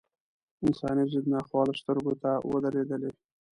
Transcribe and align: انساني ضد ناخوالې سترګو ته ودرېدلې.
انساني 0.65 1.03
ضد 1.11 1.25
ناخوالې 1.33 1.73
سترګو 1.81 2.13
ته 2.21 2.31
ودرېدلې. 2.51 3.11